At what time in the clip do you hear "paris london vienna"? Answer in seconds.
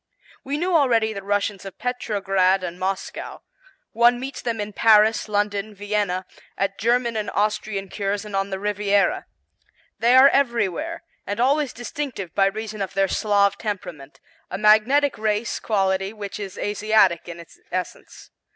4.73-6.25